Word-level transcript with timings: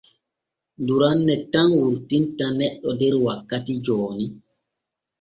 Duranne 0.85 1.35
tan 1.51 1.67
wurtinta 1.81 2.45
neɗɗo 2.59 2.89
der 2.99 3.15
wakkati 3.25 3.73
jooni. 3.85 4.25